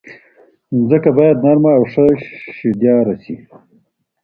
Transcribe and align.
ځمکه 0.87 1.09
باید 1.17 1.37
نرمه 1.45 1.71
او 1.77 1.83
ښه 1.91 2.05
شدیاره 2.57 3.15
شي. 3.23 3.35